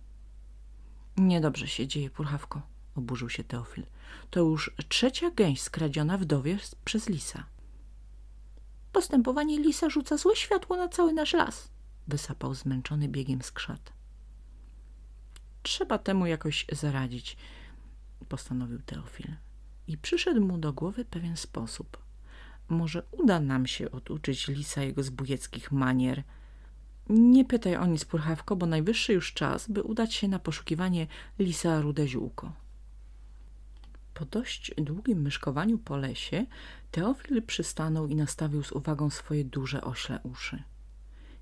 –Niedobrze 1.18 1.68
się 1.68 1.88
dzieje, 1.88 2.10
purchawko– 2.10 2.62
oburzył 2.98 3.30
się 3.30 3.44
Teofil.– 3.44 3.84
To 4.32 4.40
już 4.40 4.72
trzecia 4.90 5.32
gęś 5.32 5.62
skradziona 5.62 6.18
wdowie 6.18 6.58
przez 6.86 7.10
lisa. 7.10 7.53
Postępowanie 8.94 9.60
lisa 9.60 9.90
rzuca 9.90 10.18
złe 10.18 10.36
światło 10.36 10.78
na 10.78 10.88
cały 10.88 11.14
nasz 11.14 11.34
las– 11.34 11.70
wysapał 12.08 12.54
zmęczony 12.54 13.08
biegiem 13.08 13.42
skrzat. 13.42 13.94
Trzeba 15.64 15.98
temu 15.98 16.26
jakoś 16.26 16.66
zaradzić, 16.72 17.38
postanowił 18.30 18.80
Teofil. 18.86 19.36
I 19.88 19.98
przyszedł 19.98 20.42
mu 20.42 20.58
do 20.58 20.74
głowy 20.74 21.06
pewien 21.06 21.38
sposób. 21.38 21.98
Może 22.70 23.04
uda 23.12 23.40
nam 23.40 23.68
się 23.68 23.92
oduczyć 23.92 24.48
lisa 24.48 24.84
jego 24.84 25.04
zbójeckich 25.04 25.72
manier. 25.72 26.24
Nie 27.10 27.46
pytaj 27.46 27.76
o 27.76 27.86
nic, 27.86 28.06
purchawko, 28.06 28.56
bo 28.56 28.66
najwyższy 28.66 29.14
już 29.14 29.34
czas, 29.34 29.70
by 29.70 29.84
udać 29.84 30.14
się 30.14 30.28
na 30.28 30.40
poszukiwanie 30.40 31.08
lisa 31.40 31.82
rude 31.82 32.08
ziółko. 32.08 32.54
Po 34.14 34.26
dość 34.26 34.72
długim 34.78 35.22
myszkowaniu 35.22 35.78
po 35.78 35.98
lesie 35.98 36.46
Teofil 36.92 37.44
przystanął 37.44 38.08
i 38.08 38.16
nastawił 38.16 38.64
z 38.64 38.72
uwagą 38.72 39.10
swoje 39.10 39.46
duże 39.46 39.82
ośle 39.82 40.20
uszy. 40.24 40.64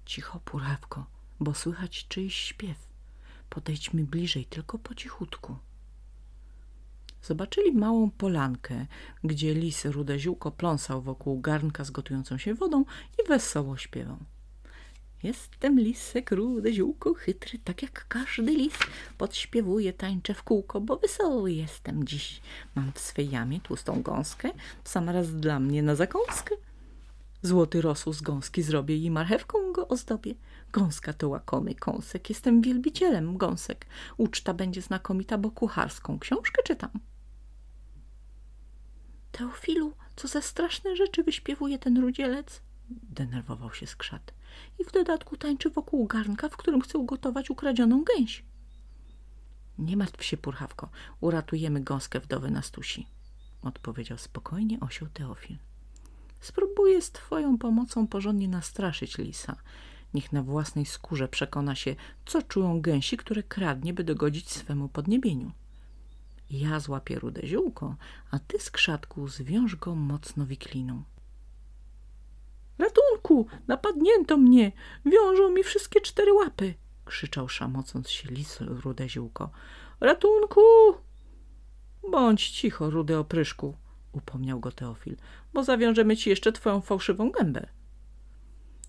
Cicho, 0.06 0.40
purchawko, 0.40 1.06
bo 1.40 1.54
słychać 1.54 2.08
czyjś 2.08 2.36
śpiew. 2.36 2.78
Podejdźmy 3.50 4.04
bliżej, 4.04 4.46
tylko 4.46 4.80
po 4.80 4.96
cichutku. 4.96 5.58
Zobaczyli 7.24 7.72
małą 7.72 8.10
polankę, 8.12 8.86
gdzie 9.24 9.54
lis 9.54 9.86
rude 9.86 10.20
ziółko 10.20 10.52
pląsał 10.52 11.02
wokół 11.02 11.42
garnka 11.42 11.84
z 11.84 11.92
gotującą 11.92 12.38
się 12.38 12.54
wodą 12.54 12.86
i 13.24 13.28
wesoło 13.28 13.78
śpiewał. 13.78 14.18
Jestem 15.24 15.80
lisek, 15.80 16.32
rude 16.32 16.74
ziółko, 16.74 17.14
chytry, 17.14 17.60
tak 17.60 17.82
jak 17.82 18.08
każdy 18.08 18.52
lis. 18.52 18.74
Podśpiewuję, 19.18 19.94
tańczę 19.94 20.34
w 20.34 20.44
kółko, 20.44 20.82
bo 20.82 20.98
wesoły 20.98 21.52
jestem 21.52 22.08
dziś. 22.08 22.42
Mam 22.76 22.92
w 22.92 23.00
swej 23.00 23.30
jamie 23.30 23.60
tłustą 23.60 24.02
gąskę, 24.02 24.50
sam 24.84 25.10
raz 25.10 25.36
dla 25.36 25.60
mnie 25.60 25.84
na 25.84 25.96
zakąskę. 25.96 26.56
Złoty 27.42 27.82
rosół 27.82 28.14
z 28.14 28.22
gąski 28.22 28.62
zrobię 28.62 28.98
i 28.98 29.12
marchewką 29.12 29.72
go 29.74 29.88
ozdobię. 29.88 30.36
Gąska 30.72 31.14
to 31.14 31.30
łakomy 31.30 31.76
kąsek, 31.76 32.30
jestem 32.30 32.62
wielbicielem 32.62 33.38
gąsek. 33.38 33.86
Uczta 34.18 34.54
będzie 34.54 34.82
znakomita, 34.82 35.38
bo 35.38 35.52
kucharską 35.52 36.20
książkę 36.20 36.64
czytam. 36.64 36.92
Teofilu, 39.32 39.94
co 40.16 40.28
za 40.28 40.42
straszne 40.42 40.96
rzeczy 40.96 41.24
wyśpiewuje 41.24 41.80
ten 41.80 41.98
rudzielec? 41.98 42.62
Denerwował 42.90 43.74
się 43.74 43.88
skrzat. 43.88 44.34
I 44.80 44.84
w 44.84 44.92
dodatku 44.92 45.38
tańczy 45.38 45.70
wokół 45.70 46.08
garnka, 46.08 46.50
w 46.50 46.58
którym 46.58 46.82
chce 46.82 46.98
ugotować 46.98 47.50
ukradzioną 47.50 48.04
gęś. 48.04 48.44
Nie 49.80 49.98
martw 49.98 50.24
się, 50.24 50.38
purchawko, 50.38 50.90
uratujemy 51.22 51.82
gąskę 51.82 52.20
wdowy 52.20 52.52
na 52.52 52.62
stusi, 52.62 53.08
odpowiedział 53.62 54.18
spokojnie 54.18 54.80
osioł 54.80 55.08
Teofil. 55.14 55.58
Spróbuję 56.40 57.02
z 57.02 57.12
twoją 57.12 57.58
pomocą 57.58 58.08
porządnie 58.08 58.48
nastraszyć 58.48 59.18
lisa. 59.18 59.56
Niech 60.14 60.32
na 60.32 60.44
własnej 60.44 60.86
skórze 60.86 61.28
przekona 61.28 61.76
się, 61.76 61.96
co 62.26 62.42
czują 62.42 62.82
gęsi, 62.82 63.18
które 63.18 63.44
kradnie, 63.44 63.94
by 63.94 64.04
dogodzić 64.04 64.52
swemu 64.52 64.90
podniebieniu. 64.90 65.52
Ja 66.50 66.80
złapię 66.80 67.20
rude 67.20 67.48
ziółko, 67.48 67.96
a 68.32 68.40
ty 68.40 68.60
z 68.60 68.72
krzatku 68.72 69.28
zwiąż 69.28 69.76
go 69.76 69.96
mocno 69.96 70.46
wikliną. 70.46 71.04
Ratunku! 72.78 73.11
Napadnięto 73.68 74.38
mnie! 74.38 74.72
Wiążą 75.06 75.52
mi 75.52 75.64
wszystkie 75.64 76.02
cztery 76.02 76.34
łapy! 76.34 76.74
krzyczał 77.06 77.50
szamocąc 77.50 78.10
się 78.10 78.30
lis 78.30 78.62
rude 78.62 79.10
ziółko. 79.10 79.50
Ratunku! 80.00 80.62
Bądź 82.12 82.50
cicho, 82.50 82.90
rudy 82.90 83.18
opryszku, 83.18 83.78
upomniał 84.12 84.60
go 84.60 84.72
Teofil, 84.72 85.18
bo 85.54 85.64
zawiążemy 85.64 86.18
ci 86.18 86.30
jeszcze 86.30 86.52
twoją 86.52 86.82
fałszywą 86.82 87.32
gębę. 87.32 87.68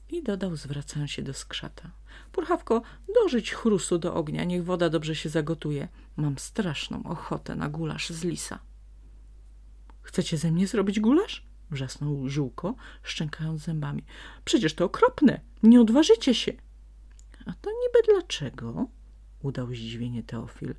I 0.09 0.23
dodał, 0.23 0.57
zwracając 0.57 1.11
się 1.11 1.23
do 1.23 1.35
skrzata. 1.35 1.91
Purchawko, 2.33 2.83
dożyć 3.15 3.53
chrustu 3.53 3.99
do 3.99 4.15
ognia, 4.15 4.45
niech 4.45 4.65
woda 4.65 4.89
dobrze 4.89 5.15
się 5.17 5.29
zagotuje. 5.29 5.89
Mam 6.17 6.39
straszną 6.39 7.03
ochotę 7.03 7.55
na 7.57 7.69
gulasz 7.69 8.11
z 8.11 8.25
lisa. 8.25 8.59
Chcecie 10.03 10.39
ze 10.39 10.53
mnie 10.53 10.67
zrobić 10.67 11.01
gulasz? 11.01 11.52
Wrzasnął 11.73 12.29
ziółko, 12.29 12.75
szczękając 13.03 13.63
zębami. 13.63 14.05
Przecież 14.45 14.75
to 14.75 14.85
okropne. 14.85 15.41
Nie 15.63 15.81
odważycie 15.81 16.35
się. 16.35 16.53
A 17.47 17.53
to 17.53 17.71
niby 17.71 18.13
dlaczego? 18.13 18.87
Udał 19.43 19.75
zdziwienie 19.75 20.23
Teofil. 20.23 20.75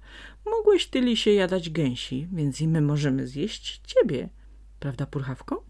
Mogłeś 0.46 0.88
ty 0.88 1.02
lisie 1.02 1.32
jadać 1.32 1.70
gęsi, 1.70 2.28
więc 2.34 2.62
i 2.62 2.68
my 2.68 2.82
możemy 2.82 3.28
zjeść 3.28 3.82
ciebie. 3.88 4.30
Prawda, 4.80 5.06
purchawko? 5.06 5.64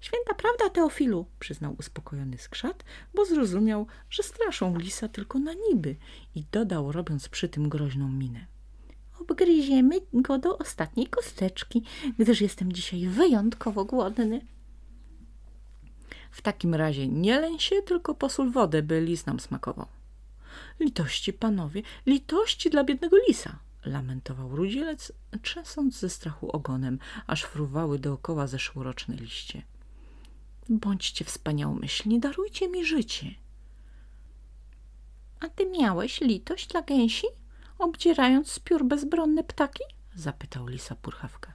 Święta 0.00 0.34
prawda, 0.34 0.70
Teofilu, 0.70 1.26
przyznał 1.38 1.76
uspokojony 1.78 2.38
skrzat, 2.38 2.84
bo 3.14 3.24
zrozumiał, 3.24 3.86
że 4.10 4.22
straszą 4.22 4.78
lisa 4.78 5.08
tylko 5.08 5.38
na 5.38 5.52
niby 5.54 5.96
i 6.34 6.44
dodał, 6.52 6.92
robiąc 6.92 7.28
przy 7.28 7.48
tym 7.48 7.68
groźną 7.68 8.08
minę. 8.08 8.46
Obgryziemy 9.20 10.00
go 10.12 10.38
do 10.38 10.58
ostatniej 10.58 11.06
kosteczki, 11.06 11.82
gdyż 12.18 12.40
jestem 12.40 12.72
dzisiaj 12.72 13.06
wyjątkowo 13.06 13.84
głodny. 13.84 14.46
W 16.30 16.42
takim 16.42 16.74
razie 16.74 17.08
nie 17.08 17.40
leń 17.40 17.58
się, 17.58 17.82
tylko 17.82 18.14
posól 18.14 18.50
wodę, 18.50 18.82
by 18.82 19.00
lis 19.00 19.26
nam 19.26 19.40
smakował. 19.40 19.86
Litości, 20.80 21.32
panowie, 21.32 21.82
litości 22.06 22.70
dla 22.70 22.84
biednego 22.84 23.16
lisa, 23.28 23.58
lamentował 23.84 24.56
rudzielec, 24.56 25.12
trzęsąc 25.42 25.98
ze 25.98 26.10
strachu 26.10 26.50
ogonem, 26.50 26.98
aż 27.26 27.42
fruwały 27.42 27.98
dookoła 27.98 28.46
zeszłoroczne 28.46 29.16
liście. 29.16 29.62
Bądźcie 30.68 31.24
wspaniałomyślni, 31.24 32.20
darujcie 32.20 32.68
mi 32.68 32.84
życie. 32.84 33.26
A 35.40 35.48
ty 35.48 35.66
miałeś 35.66 36.20
litość 36.20 36.66
dla 36.66 36.82
gęsi, 36.82 37.26
obdzierając 37.80 38.52
z 38.52 38.58
piór 38.58 38.84
bezbronne 38.84 39.44
ptaki? 39.44 39.84
zapytał 40.14 40.66
lisa 40.66 40.94
purchawka. 40.94 41.52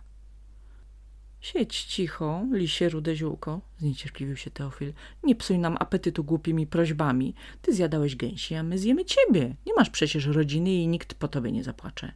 Siedź 1.42 1.84
cicho, 1.84 2.46
lisie 2.52 2.90
rude 2.90 3.16
ziółko, 3.16 3.62
zniecierpliwił 3.78 4.36
się 4.36 4.52
Teofil. 4.52 4.94
Nie 5.24 5.36
psuj 5.36 5.60
nam 5.60 5.78
apetytu 5.80 6.24
głupimi 6.24 6.68
prośbami. 6.68 7.34
Ty 7.62 7.74
zjadałeś 7.74 8.16
gęsi, 8.16 8.56
a 8.56 8.64
my 8.64 8.78
zjemy 8.78 9.06
ciebie. 9.06 9.56
Nie 9.66 9.74
masz 9.74 9.90
przecież 9.90 10.26
rodziny 10.26 10.74
i 10.74 10.88
nikt 10.88 11.14
po 11.14 11.28
tobie 11.28 11.52
nie 11.52 11.64
zapłacze. 11.64 12.12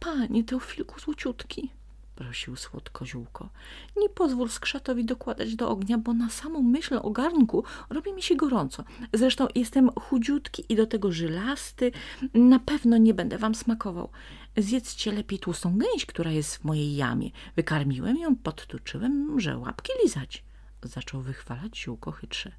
Panie 0.00 0.44
Teofilku 0.44 1.00
złociutki, 1.00 1.70
prosił 2.18 2.56
słodko 2.56 3.06
ziółko. 3.06 3.48
Nie 3.96 4.08
pozwól 4.08 4.48
skrzatowi 4.48 5.04
dokładać 5.04 5.56
do 5.56 5.68
ognia, 5.70 5.98
bo 5.98 6.14
na 6.14 6.30
samą 6.30 6.62
myśl 6.62 6.98
o 7.02 7.10
garnku 7.10 7.64
robi 7.90 8.12
mi 8.12 8.22
się 8.22 8.36
gorąco. 8.36 8.84
Zresztą 9.12 9.46
jestem 9.54 9.90
chudziutki 9.90 10.64
i 10.68 10.76
do 10.76 10.86
tego 10.86 11.12
żylasty. 11.12 11.92
Na 12.34 12.58
pewno 12.58 12.96
nie 12.96 13.14
będę 13.14 13.38
wam 13.38 13.54
smakował. 13.54 14.10
Zjedzcie 14.56 15.12
lepiej 15.12 15.38
tłustą 15.38 15.78
gęś, 15.78 16.06
która 16.06 16.30
jest 16.30 16.56
w 16.56 16.64
mojej 16.64 16.96
jamie. 16.96 17.30
Wykarmiłem 17.56 18.16
ją, 18.16 18.36
podtuczyłem, 18.36 19.40
że 19.40 19.58
łapki 19.58 19.92
lizać. 20.02 20.44
Zaczął 20.82 21.20
wychwalać 21.22 21.78
ziółko 21.78 22.12
chytrze. 22.12 22.52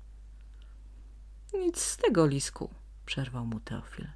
Nic 1.53 1.81
z 1.81 1.97
tego, 1.97 2.27
lisku, 2.27 2.69
przerwał 3.05 3.45
mu 3.45 3.59
Teofil. 3.59 4.07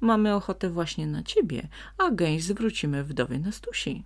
Mamy 0.00 0.34
ochotę 0.34 0.70
właśnie 0.70 1.06
na 1.06 1.22
ciebie, 1.22 1.68
a 1.98 2.10
gęś 2.10 2.42
zwrócimy 2.42 3.04
wdowie 3.04 3.38
na 3.38 3.52
stusi. 3.52 4.04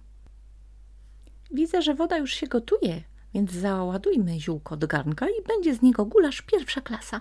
Widzę, 1.54 1.82
że 1.82 1.94
woda 1.94 2.18
już 2.18 2.34
się 2.34 2.46
gotuje, 2.46 3.02
więc 3.34 3.52
załadujmy 3.52 4.40
ziółko 4.40 4.76
do 4.76 4.86
garnka 4.86 5.26
i 5.28 5.42
będzie 5.48 5.74
z 5.74 5.82
niego 5.82 6.04
gulasz 6.04 6.42
pierwsza 6.42 6.80
klasa, 6.80 7.20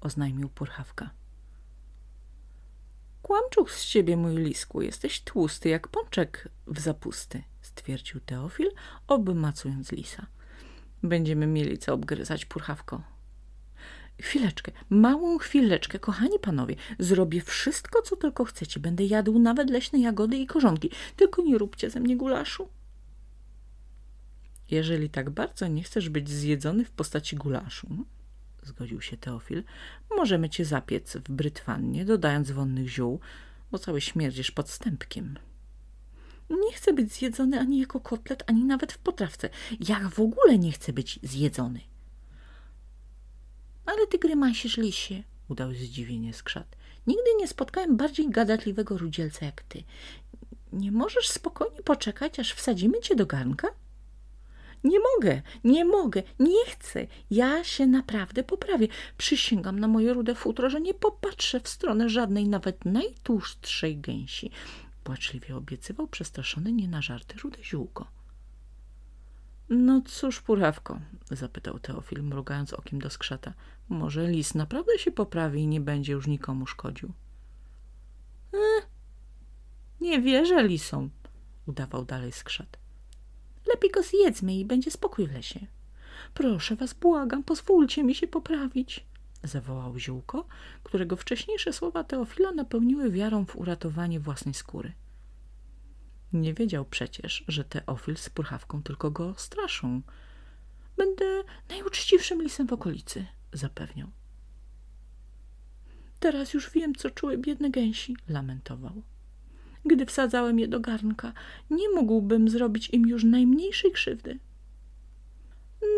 oznajmił 0.00 0.48
purchawka. 0.48 1.10
Kłamczuch 3.22 3.72
z 3.72 3.86
ciebie, 3.86 4.16
mój 4.16 4.36
lisku, 4.36 4.82
jesteś 4.82 5.20
tłusty 5.20 5.68
jak 5.68 5.88
pączek 5.88 6.48
w 6.66 6.80
zapusty, 6.80 7.42
stwierdził 7.60 8.20
Teofil, 8.20 8.70
obmacując 9.08 9.92
lisa. 9.92 10.26
Będziemy 11.02 11.46
mieli 11.46 11.78
co 11.78 11.94
obgryzać, 11.94 12.44
purchawko. 12.44 13.02
Chwileczkę, 14.20 14.72
małą 14.90 15.38
chwileczkę, 15.38 15.98
kochani 15.98 16.38
panowie. 16.38 16.76
Zrobię 16.98 17.40
wszystko, 17.40 18.02
co 18.02 18.16
tylko 18.16 18.44
chcecie. 18.44 18.80
Będę 18.80 19.04
jadł 19.04 19.38
nawet 19.38 19.70
leśne 19.70 19.98
jagody 19.98 20.36
i 20.36 20.46
korzonki. 20.46 20.90
Tylko 21.16 21.42
nie 21.42 21.58
róbcie 21.58 21.90
ze 21.90 22.00
mnie 22.00 22.16
gulaszu. 22.16 22.68
Jeżeli 24.70 25.10
tak 25.10 25.30
bardzo 25.30 25.66
nie 25.66 25.82
chcesz 25.82 26.08
być 26.08 26.30
zjedzony 26.30 26.84
w 26.84 26.90
postaci 26.90 27.36
gulaszu, 27.36 28.04
zgodził 28.62 29.00
się 29.00 29.16
Teofil, 29.16 29.64
możemy 30.16 30.50
cię 30.50 30.64
zapiec 30.64 31.16
w 31.16 31.30
brytwannie, 31.30 32.04
dodając 32.04 32.50
wonnych 32.50 32.88
ziół, 32.88 33.20
bo 33.70 33.78
cały 33.78 34.00
śmierdzisz 34.00 34.50
podstępkiem. 34.50 35.38
Nie 36.50 36.72
chcę 36.72 36.92
być 36.92 37.12
zjedzony 37.12 37.60
ani 37.60 37.78
jako 37.78 38.00
kotlet, 38.00 38.44
ani 38.46 38.64
nawet 38.64 38.92
w 38.92 38.98
potrawce. 38.98 39.50
Ja 39.88 40.08
w 40.08 40.20
ogóle 40.20 40.58
nie 40.58 40.72
chcę 40.72 40.92
być 40.92 41.18
zjedzony. 41.22 41.80
Ale 43.86 44.06
ty 44.06 44.18
grymasisz, 44.18 44.76
lisie, 44.76 45.22
udał 45.48 45.72
zdziwienie 45.72 46.34
skrzat. 46.34 46.76
Nigdy 47.06 47.30
nie 47.38 47.48
spotkałem 47.48 47.96
bardziej 47.96 48.30
gadatliwego 48.30 48.98
rudzielca 48.98 49.46
jak 49.46 49.62
ty. 49.62 49.84
Nie 50.72 50.92
możesz 50.92 51.28
spokojnie 51.28 51.82
poczekać, 51.82 52.40
aż 52.40 52.52
wsadzimy 52.52 53.00
cię 53.00 53.16
do 53.16 53.26
garnka? 53.26 53.68
Nie 54.84 54.98
mogę, 54.98 55.42
nie 55.64 55.84
mogę, 55.84 56.22
nie 56.38 56.64
chcę. 56.66 57.06
Ja 57.30 57.64
się 57.64 57.86
naprawdę 57.86 58.44
poprawię. 58.44 58.88
Przysięgam 59.18 59.80
na 59.80 59.88
moje 59.88 60.14
rude 60.14 60.34
futro, 60.34 60.70
że 60.70 60.80
nie 60.80 60.94
popatrzę 60.94 61.60
w 61.60 61.68
stronę 61.68 62.08
żadnej, 62.08 62.48
nawet 62.48 62.84
najtłustszej 62.84 63.98
gęsi. 63.98 64.50
Płaczliwie 65.04 65.56
obiecywał 65.56 66.08
przestraszony 66.08 66.72
nie 66.72 66.88
na 66.88 67.02
żarty 67.02 67.38
rude 67.38 67.64
ziółko. 67.64 68.06
No 69.68 70.02
cóż, 70.06 70.40
purawko, 70.40 71.00
zapytał 71.30 71.78
Teofil, 71.78 72.22
mrugając 72.22 72.72
okiem 72.72 73.00
do 73.00 73.10
skrzata. 73.10 73.54
Może 73.88 74.26
lis 74.26 74.54
naprawdę 74.54 74.98
się 74.98 75.12
poprawi 75.12 75.60
i 75.60 75.66
nie 75.66 75.80
będzie 75.80 76.12
już 76.12 76.26
nikomu 76.26 76.66
szkodził. 76.66 77.12
E, 78.54 78.58
nie 80.00 80.20
wierzę 80.20 80.62
lisom, 80.62 81.10
udawał 81.66 82.04
dalej 82.04 82.32
skrzat. 82.32 82.79
Lepiej 83.66 83.90
go 83.90 84.02
zjedzmy 84.02 84.54
i 84.54 84.64
będzie 84.64 84.90
spokój 84.90 85.26
w 85.26 85.32
lesie. 85.32 85.66
Proszę 86.34 86.76
was, 86.76 86.94
błagam, 86.94 87.42
pozwólcie 87.44 88.04
mi 88.04 88.14
się 88.14 88.26
poprawić, 88.26 89.06
zawołał 89.44 89.98
ziółko, 89.98 90.46
którego 90.82 91.16
wcześniejsze 91.16 91.72
słowa 91.72 92.04
Teofila 92.04 92.52
napełniły 92.52 93.10
wiarą 93.10 93.46
w 93.46 93.56
uratowanie 93.56 94.20
własnej 94.20 94.54
skóry. 94.54 94.92
Nie 96.32 96.54
wiedział 96.54 96.84
przecież, 96.84 97.44
że 97.48 97.64
Teofil 97.64 98.16
z 98.16 98.30
purchawką 98.30 98.82
tylko 98.82 99.10
go 99.10 99.34
straszą. 99.36 100.02
Będę 100.96 101.42
najuczciwszym 101.68 102.42
lisem 102.42 102.66
w 102.66 102.72
okolicy, 102.72 103.26
zapewniał. 103.52 104.08
Teraz 106.20 106.54
już 106.54 106.70
wiem, 106.70 106.94
co 106.94 107.10
czuły 107.10 107.38
biedne 107.38 107.70
gęsi, 107.70 108.16
lamentował. 108.28 109.02
Gdy 109.84 110.06
wsadzałem 110.06 110.58
je 110.58 110.68
do 110.68 110.80
garnka, 110.80 111.32
nie 111.70 111.88
mógłbym 111.94 112.48
zrobić 112.48 112.90
im 112.90 113.08
już 113.08 113.24
najmniejszej 113.24 113.92
krzywdy. 113.92 114.38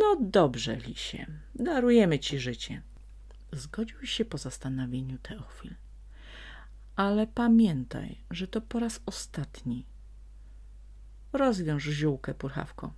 No 0.01 0.17
dobrze, 0.21 0.77
lisie, 0.77 1.27
darujemy 1.55 2.19
ci 2.19 2.39
życie. 2.39 2.83
Zgodził 3.53 4.07
się 4.07 4.25
po 4.25 4.39
zastanowieniu 4.39 5.19
Teofil. 5.19 5.75
Ale 6.97 7.27
pamiętaj, 7.27 8.19
że 8.31 8.49
to 8.49 8.61
po 8.61 8.79
raz 8.79 9.01
ostatni. 9.07 9.87
Rozwiąż 11.33 11.85
ziółkę, 11.85 12.35
purchawko. 12.35 12.93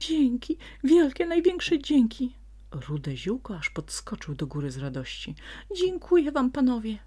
Dzięki, 0.00 0.56
wielkie, 0.84 1.26
największe 1.26 1.78
dzięki. 1.78 2.34
Rude 2.70 3.16
ziółko 3.16 3.56
aż 3.56 3.70
podskoczył 3.70 4.34
do 4.34 4.46
góry 4.46 4.70
z 4.70 4.78
radości. 4.78 5.34
Dziękuję 5.76 6.32
wam, 6.32 6.50
panowie. 6.50 6.98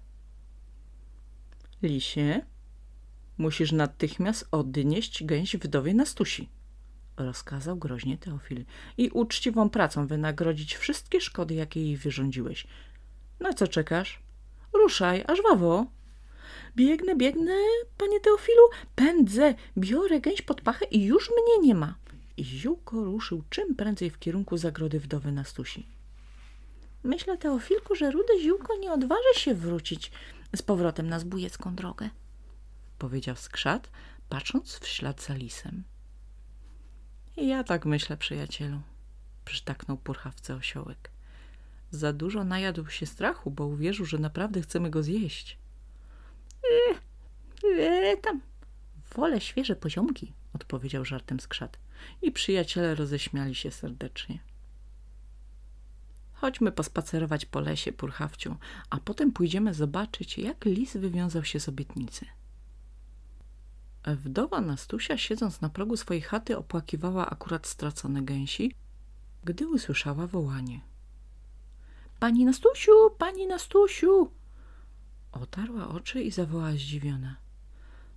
Lisie, 1.82 2.46
musisz 3.38 3.72
natychmiast 3.72 4.48
odnieść 4.50 5.24
gęś 5.24 5.56
wdowie 5.56 5.94
na 5.94 6.06
stusi, 6.06 6.48
rozkazał 7.16 7.76
groźnie 7.76 8.18
Teofil, 8.18 8.64
i 8.98 9.10
uczciwą 9.10 9.70
pracą 9.70 10.06
wynagrodzić 10.06 10.76
wszystkie 10.76 11.20
szkody, 11.20 11.54
jakie 11.54 11.82
jej 11.82 11.96
wyrządziłeś. 11.96 12.66
Na 13.40 13.52
co 13.52 13.68
czekasz? 13.68 14.22
Ruszaj, 14.72 15.24
aż 15.26 15.42
wawo. 15.42 15.86
Biegnę, 16.76 17.16
biegnę, 17.16 17.54
panie 17.98 18.20
Teofilu, 18.20 18.62
pędzę, 18.94 19.54
biorę 19.78 20.20
gęś 20.20 20.42
pod 20.42 20.60
pachę 20.60 20.84
i 20.84 21.04
już 21.04 21.30
mnie 21.30 21.68
nie 21.68 21.74
ma. 21.74 21.94
I 22.36 22.44
ziółko 22.44 23.04
ruszył 23.04 23.42
czym 23.50 23.74
prędzej 23.74 24.10
w 24.10 24.18
kierunku 24.18 24.56
zagrody 24.56 25.00
wdowy 25.00 25.32
na 25.32 25.44
stusi. 25.44 25.86
Myślę, 27.04 27.38
Teofilku, 27.38 27.94
że 27.94 28.10
rude 28.10 28.40
ziółko 28.40 28.76
nie 28.76 28.92
odważy 28.92 29.34
się 29.34 29.54
wrócić 29.54 30.10
z 30.56 30.62
powrotem 30.62 31.08
na 31.08 31.18
zbójecką 31.18 31.74
drogę, 31.74 32.10
powiedział 32.98 33.36
skrzat, 33.36 33.90
patrząc 34.28 34.78
w 34.78 34.88
ślad 34.88 35.22
za 35.22 35.34
lisem. 35.34 35.84
Ja 37.36 37.64
tak 37.64 37.86
myślę, 37.86 38.16
przyjacielu, 38.16 38.80
przytaknął 39.44 39.96
purchawce 39.96 40.54
osiołek. 40.54 41.10
Za 41.90 42.12
dużo 42.12 42.44
najadł 42.44 42.90
się 42.90 43.06
strachu, 43.06 43.50
bo 43.50 43.66
uwierzył, 43.66 44.06
że 44.06 44.18
naprawdę 44.18 44.62
chcemy 44.62 44.90
go 44.90 45.02
zjeść. 45.02 45.58
E, 46.64 47.00
e, 47.78 48.16
tam. 48.16 48.40
Wolę 49.14 49.40
świeże 49.40 49.76
poziomki, 49.76 50.32
odpowiedział 50.52 51.04
żartem 51.04 51.40
skrzat. 51.40 51.78
I 52.22 52.32
przyjaciele 52.32 52.94
roześmiali 52.94 53.54
się 53.54 53.70
serdecznie. 53.70 54.38
Chodźmy 56.32 56.72
pospacerować 56.72 57.46
po 57.46 57.60
lesie, 57.60 57.92
purchawciu, 57.92 58.56
a 58.90 59.00
potem 59.00 59.32
pójdziemy 59.32 59.74
zobaczyć, 59.74 60.38
jak 60.38 60.64
lis 60.64 60.96
wywiązał 60.96 61.44
się 61.44 61.60
z 61.60 61.68
obietnicy. 61.68 62.26
Wdowa 64.06 64.60
Nastusia, 64.60 65.18
siedząc 65.18 65.60
na 65.60 65.68
progu 65.68 65.96
swojej 65.96 66.22
chaty, 66.22 66.58
opłakiwała 66.58 67.30
akurat 67.30 67.66
stracone 67.66 68.22
gęsi, 68.22 68.74
gdy 69.44 69.68
usłyszała 69.68 70.26
wołanie. 70.26 70.80
Pani 72.20 72.44
Nastusiu, 72.44 72.92
pani 73.18 73.46
Nastusiu! 73.46 74.30
Otarła 75.32 75.88
oczy 75.88 76.22
i 76.22 76.30
zawołała 76.30 76.72
zdziwiona. 76.72 77.36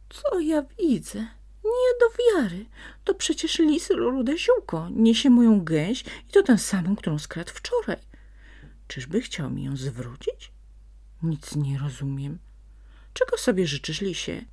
Co 0.10 0.40
ja 0.40 0.62
widzę? 0.80 1.20
Nie 1.64 1.92
do 2.00 2.06
wiary. 2.20 2.66
To 3.04 3.14
przecież 3.14 3.60
lis 3.60 3.90
rude 3.90 4.38
ziółko. 4.38 4.90
Niesie 4.90 5.30
moją 5.30 5.64
gęś 5.64 6.02
i 6.02 6.32
to 6.32 6.44
tę 6.44 6.58
samą, 6.58 6.96
którą 6.96 7.20
skradł 7.20 7.52
wczoraj. 7.54 7.98
Czyżby 8.88 9.22
chciał 9.22 9.50
mi 9.50 9.64
ją 9.64 9.78
zwrócić? 9.78 10.52
Nic 11.24 11.56
nie 11.56 11.78
rozumiem. 11.80 12.40
Czego 13.14 13.38
sobie 13.38 13.68
życzysz, 13.68 14.02
lisie? 14.02 14.46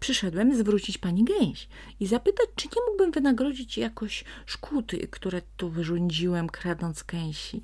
Przyszedłem 0.00 0.56
zwrócić 0.56 0.98
pani 0.98 1.24
gęś 1.24 1.68
i 2.00 2.06
zapytać, 2.06 2.46
czy 2.56 2.68
nie 2.68 2.82
mógłbym 2.88 3.12
wynagrodzić 3.12 3.78
jakoś 3.78 4.24
szkuty, 4.46 5.08
które 5.08 5.42
tu 5.56 5.70
wyrządziłem, 5.70 6.48
kradąc 6.48 7.02
gęsi. 7.02 7.62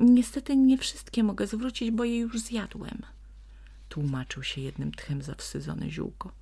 Niestety 0.00 0.56
nie 0.56 0.78
wszystkie 0.78 1.22
mogę 1.22 1.46
zwrócić, 1.46 1.90
bo 1.90 2.04
je 2.04 2.18
już 2.18 2.38
zjadłem. 2.38 3.02
Tłumaczył 3.88 4.42
się 4.42 4.60
jednym 4.60 4.92
tchem 4.92 5.22
zawsydzone 5.22 5.90
ziółko. 5.90 6.32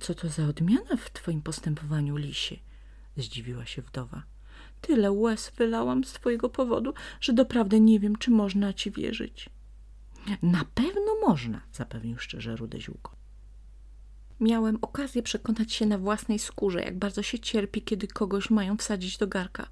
Co 0.00 0.14
to 0.14 0.28
za 0.28 0.46
odmiana 0.46 0.96
w 0.96 1.10
twoim 1.10 1.42
postępowaniu, 1.42 2.16
lisie? 2.16 2.56
Zdziwiła 3.16 3.66
się 3.66 3.82
wdowa. 3.82 4.22
Tyle 4.80 5.12
łez 5.12 5.52
wylałam 5.56 6.04
z 6.04 6.12
twojego 6.12 6.48
powodu, 6.48 6.94
że 7.20 7.32
doprawdy 7.32 7.80
nie 7.80 8.00
wiem, 8.00 8.16
czy 8.16 8.30
można 8.30 8.72
ci 8.72 8.90
wierzyć. 8.90 9.50
Na 10.42 10.64
pewno 10.74 11.20
można, 11.28 11.60
zapewnił 11.72 12.18
szczerze 12.18 12.56
rude 12.56 12.80
ziółko. 12.80 13.17
Miałem 14.40 14.78
okazję 14.82 15.22
przekonać 15.22 15.72
się 15.72 15.86
na 15.86 15.98
własnej 15.98 16.38
skórze, 16.38 16.80
jak 16.80 16.98
bardzo 16.98 17.22
się 17.22 17.38
cierpi, 17.38 17.82
kiedy 17.82 18.08
kogoś 18.08 18.50
mają 18.50 18.76
wsadzić 18.76 19.18
do 19.18 19.26
garka. 19.26 19.68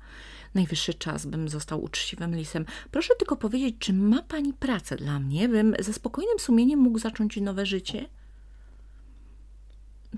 Najwyższy 0.55 0.95
czas, 0.95 1.27
bym 1.27 1.49
został 1.49 1.85
uczciwym 1.85 2.35
lisem. 2.35 2.65
Proszę 2.91 3.15
tylko 3.19 3.37
powiedzieć, 3.37 3.77
czy 3.79 3.93
ma 3.93 4.23
pani 4.23 4.53
pracę 4.53 4.97
dla 4.97 5.21
mnie, 5.21 5.49
bym 5.49 5.75
ze 5.79 5.93
spokojnym 5.93 6.39
sumieniem 6.39 6.79
mógł 6.79 6.99
zacząć 6.99 7.37
nowe 7.37 7.67
życie? 7.67 8.09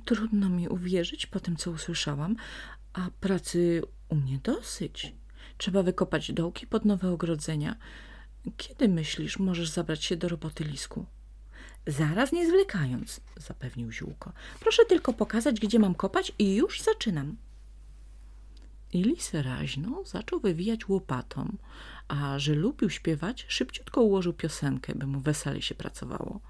Trudno 0.04 0.48
mi 0.48 0.68
uwierzyć 0.68 1.26
po 1.26 1.40
tym, 1.40 1.56
co 1.56 1.70
usłyszałam, 1.70 2.37
a 2.92 3.11
pracy 3.20 3.82
u 4.08 4.14
mnie 4.14 4.38
dosyć. 4.42 5.14
Trzeba 5.58 5.82
wykopać 5.82 6.32
dołki 6.32 6.66
pod 6.66 6.84
nowe 6.84 7.11
ogrodzenia. 7.11 7.76
Kiedy 8.56 8.88
myślisz, 8.88 9.38
możesz 9.38 9.68
zabrać 9.68 10.04
się 10.04 10.16
do 10.16 10.28
roboty, 10.28 10.64
Lisku? 10.64 11.06
Zaraz 11.88 12.33
nie 12.33 12.46
zwlekając, 12.48 13.20
zapewnił 13.37 13.92
ziółko. 13.92 14.33
Proszę 14.61 14.85
tylko 14.85 15.12
pokazać, 15.12 15.61
gdzie 15.61 15.79
mam 15.79 15.94
kopać 15.94 16.33
i 16.38 16.55
już 16.55 16.81
zaczynam. 16.83 17.37
I 18.92 19.03
lis 19.03 19.35
raźno 19.35 20.05
zaczął 20.05 20.40
wywijać 20.40 20.88
łopatą, 20.88 21.57
a 22.09 22.38
że 22.38 22.55
lubił 22.55 22.90
śpiewać, 22.90 23.46
szybciutko 23.48 24.03
ułożył 24.03 24.33
piosenkę, 24.33 24.94
by 24.94 25.07
mu 25.07 25.20
wesele 25.20 25.62
się 25.62 25.74
pracowało. 25.74 26.40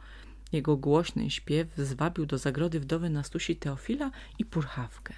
Jego 0.53 0.77
głośny 0.77 1.31
śpiew 1.31 1.69
zwabił 1.77 2.27
do 2.27 2.39
zagrody 2.39 2.81
wdowy 2.81 3.11
Nastusi 3.11 3.57
Teofila 3.57 4.11
i 4.39 4.45
Purchawkę. 4.45 5.15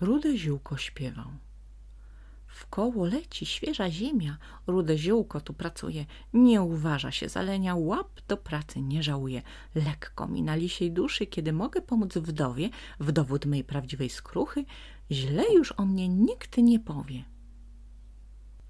Rude 0.00 0.36
ziółko 0.36 0.76
śpiewał. 0.76 1.30
W 2.58 2.66
koło 2.66 3.06
leci 3.06 3.46
świeża 3.46 3.90
ziemia, 3.90 4.38
rude 4.66 4.98
ziółko 4.98 5.40
tu 5.40 5.54
pracuje, 5.54 6.06
nie 6.32 6.62
uważa 6.62 7.10
się 7.10 7.28
zalenia, 7.28 7.76
łap 7.76 8.20
do 8.28 8.36
pracy 8.36 8.80
nie 8.80 9.02
żałuje. 9.02 9.42
Lekko 9.74 10.28
mi 10.28 10.42
na 10.42 10.54
lisiej 10.56 10.92
duszy, 10.92 11.26
kiedy 11.26 11.52
mogę 11.52 11.82
pomóc 11.82 12.16
wdowie, 12.16 12.70
w 13.00 13.12
dowód 13.12 13.46
mej 13.46 13.64
prawdziwej 13.64 14.10
skruchy, 14.10 14.64
źle 15.10 15.44
już 15.54 15.72
o 15.72 15.86
mnie 15.86 16.08
nikt 16.08 16.56
nie 16.56 16.80
powie. 16.80 17.24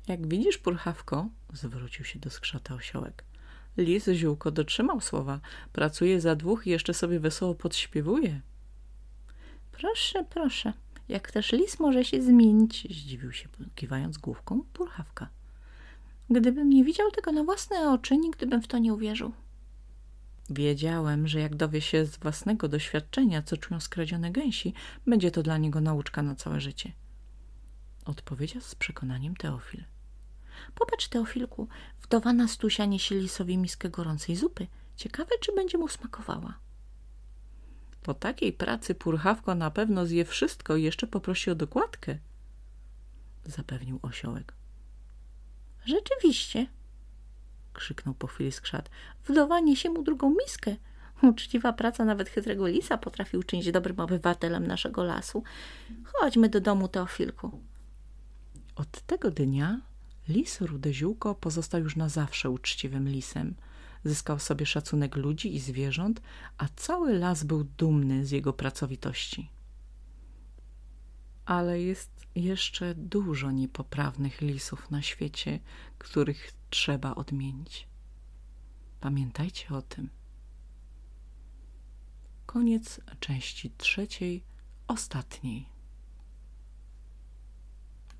Jak 0.08 0.26
widzisz, 0.26 0.58
Purchawko, 0.58 1.28
zwrócił 1.52 2.04
się 2.04 2.18
do 2.18 2.30
skrzata 2.30 2.74
osiołek, 2.74 3.24
lis 3.76 4.08
ziółko 4.08 4.50
dotrzymał 4.50 5.00
słowa, 5.00 5.40
pracuje 5.72 6.20
za 6.20 6.36
dwóch 6.36 6.66
i 6.66 6.70
jeszcze 6.70 6.94
sobie 6.94 7.20
wesoło 7.20 7.54
podśpiewuje. 7.54 8.40
Proszę, 9.72 10.24
proszę, 10.24 10.72
jak 11.08 11.32
też 11.32 11.52
lis 11.52 11.80
może 11.80 12.04
się 12.04 12.22
zmienić, 12.22 12.86
zdziwił 12.90 13.32
się, 13.32 13.48
kiwając 13.74 14.18
główką 14.18 14.62
purchawka. 14.72 15.28
Gdybym 16.30 16.70
nie 16.70 16.84
widział 16.84 17.10
tego 17.10 17.32
na 17.32 17.44
własne 17.44 17.90
oczy, 17.90 18.16
nigdy 18.16 18.46
bym 18.46 18.62
w 18.62 18.68
to 18.68 18.78
nie 18.78 18.94
uwierzył. 18.94 19.32
Wiedziałem, 20.50 21.28
że 21.28 21.40
jak 21.40 21.56
dowie 21.56 21.80
się 21.80 22.06
z 22.06 22.16
własnego 22.16 22.68
doświadczenia, 22.68 23.42
co 23.42 23.56
czują 23.56 23.80
skradzione 23.80 24.30
gęsi, 24.30 24.74
będzie 25.06 25.30
to 25.30 25.42
dla 25.42 25.58
niego 25.58 25.80
nauczka 25.80 26.22
na 26.22 26.34
całe 26.34 26.60
życie. 26.60 26.92
Odpowiedział 28.04 28.62
z 28.62 28.74
przekonaniem 28.74 29.36
Teofil. 29.36 29.84
Popatrz, 30.74 31.08
Teofilku, 31.08 31.68
wdowa 32.02 32.32
Nastusia 32.32 32.84
niesie 32.84 33.14
lisowi 33.14 33.58
miskę 33.58 33.90
gorącej 33.90 34.36
zupy. 34.36 34.66
Ciekawe, 34.96 35.30
czy 35.40 35.54
będzie 35.54 35.78
mu 35.78 35.88
smakowała. 35.88 36.58
Po 38.08 38.14
takiej 38.14 38.52
pracy 38.52 38.94
purchawko 38.94 39.54
na 39.54 39.70
pewno 39.70 40.06
zje 40.06 40.24
wszystko 40.24 40.76
i 40.76 40.82
jeszcze 40.82 41.06
poprosi 41.06 41.50
o 41.50 41.54
dokładkę, 41.54 42.18
zapewnił 43.44 43.98
osiołek. 44.02 44.54
Rzeczywiście, 45.84 46.66
krzyknął 47.72 48.14
po 48.14 48.26
chwili 48.26 48.52
skrzat, 48.52 48.90
wdowa 49.24 49.60
niesie 49.60 49.90
mu 49.90 50.02
drugą 50.02 50.34
miskę. 50.44 50.76
Uczciwa 51.22 51.72
praca 51.72 52.04
nawet 52.04 52.28
chytrego 52.28 52.66
lisa 52.66 52.98
potrafi 52.98 53.36
uczynić 53.36 53.72
dobrym 53.72 54.00
obywatelem 54.00 54.66
naszego 54.66 55.04
lasu. 55.04 55.42
Chodźmy 56.04 56.48
do 56.48 56.60
domu, 56.60 56.88
Teofilku. 56.88 57.60
Od 58.76 59.00
tego 59.00 59.30
dnia 59.30 59.80
lis 60.28 60.60
Rude 60.60 60.92
Ziółko 60.92 61.34
pozostał 61.34 61.80
już 61.80 61.96
na 61.96 62.08
zawsze 62.08 62.50
uczciwym 62.50 63.08
lisem– 63.08 63.54
zyskał 64.08 64.38
sobie 64.38 64.66
szacunek 64.66 65.16
ludzi 65.16 65.54
i 65.54 65.60
zwierząt, 65.60 66.20
a 66.58 66.68
cały 66.76 67.18
las 67.18 67.44
był 67.44 67.64
dumny 67.64 68.26
z 68.26 68.30
jego 68.30 68.52
pracowitości. 68.52 69.50
Ale 71.44 71.80
jest 71.80 72.26
jeszcze 72.34 72.94
dużo 72.94 73.50
niepoprawnych 73.50 74.40
lisów 74.40 74.90
na 74.90 75.02
świecie, 75.02 75.60
których 75.98 76.52
trzeba 76.70 77.14
odmienić. 77.14 77.88
Pamiętajcie 79.00 79.68
o 79.74 79.82
tym. 79.82 80.10
Koniec 82.46 83.00
części 83.20 83.70
trzeciej, 83.70 84.44
ostatniej. 84.88 85.77